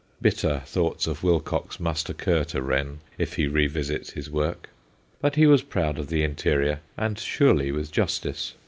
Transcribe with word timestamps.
Bitter 0.19 0.63
thoughts 0.65 1.05
of 1.05 1.21
Wilcox 1.21 1.79
must 1.79 2.09
occur 2.09 2.43
to 2.45 2.61
Wren 2.63 3.01
if 3.19 3.35
he 3.35 3.45
revisits 3.45 4.13
his 4.13 4.31
work. 4.31 4.69
But 5.21 5.35
he 5.35 5.45
was 5.45 5.61
proud 5.61 5.99
of 5.99 6.07
the 6.07 6.23
interior, 6.23 6.79
and 6.97 7.19
surely 7.19 7.71
with 7.71 7.91
justice. 7.91 8.55